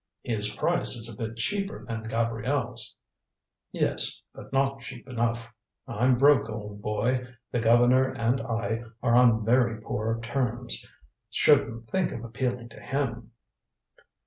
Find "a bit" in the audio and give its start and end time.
1.07-1.37